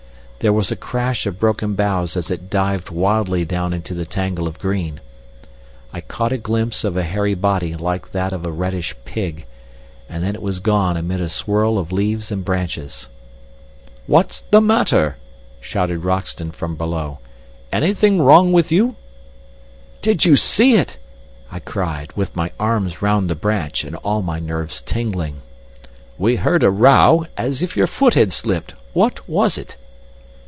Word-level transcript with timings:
There 0.43 0.51
was 0.51 0.71
a 0.71 0.75
crash 0.75 1.27
of 1.27 1.39
broken 1.39 1.75
boughs 1.75 2.17
as 2.17 2.31
it 2.31 2.49
dived 2.49 2.89
wildly 2.89 3.45
down 3.45 3.73
into 3.73 3.93
the 3.93 4.05
tangle 4.05 4.47
of 4.47 4.57
green. 4.57 4.99
I 5.93 6.01
caught 6.01 6.31
a 6.31 6.37
glimpse 6.39 6.83
of 6.83 6.97
a 6.97 7.03
hairy 7.03 7.35
body 7.35 7.75
like 7.75 8.11
that 8.13 8.33
of 8.33 8.43
a 8.43 8.51
reddish 8.51 8.95
pig, 9.05 9.45
and 10.09 10.23
then 10.23 10.33
it 10.33 10.41
was 10.41 10.59
gone 10.59 10.97
amid 10.97 11.21
a 11.21 11.29
swirl 11.29 11.77
of 11.77 11.91
leaves 11.91 12.31
and 12.31 12.43
branches. 12.43 13.07
"What's 14.07 14.41
the 14.49 14.61
matter?" 14.61 15.17
shouted 15.59 15.99
Roxton 16.03 16.49
from 16.49 16.75
below. 16.75 17.19
"Anything 17.71 18.19
wrong 18.19 18.51
with 18.51 18.71
you?" 18.71 18.95
"Did 20.01 20.25
you 20.25 20.35
see 20.35 20.73
it?" 20.75 20.97
I 21.51 21.59
cried, 21.59 22.13
with 22.13 22.35
my 22.35 22.51
arms 22.59 22.99
round 23.03 23.29
the 23.29 23.35
branch 23.35 23.83
and 23.83 23.95
all 23.97 24.23
my 24.23 24.39
nerves 24.39 24.81
tingling. 24.81 25.43
"We 26.17 26.37
heard 26.37 26.63
a 26.63 26.71
row, 26.71 27.27
as 27.37 27.61
if 27.61 27.77
your 27.77 27.85
foot 27.85 28.15
had 28.15 28.33
slipped. 28.33 28.73
What 28.93 29.29
was 29.29 29.59
it?" 29.59 29.77